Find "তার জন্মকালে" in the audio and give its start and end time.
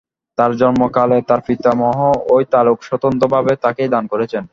0.37-1.17